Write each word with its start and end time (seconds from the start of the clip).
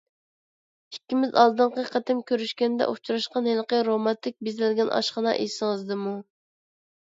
ئىككىمىز 0.95 1.35
ئالدىنقى 1.41 1.83
قېتىم 1.89 2.23
كۆرۈشكەندە 2.31 2.89
ئۇچراشقان 2.95 3.51
ھېلىقى 3.51 3.83
رومانتىك 3.91 4.41
بېزەلگەن 4.51 4.93
ئاشخانا 4.99 5.37
ئېسىڭىزدىمۇ؟ 5.47 6.19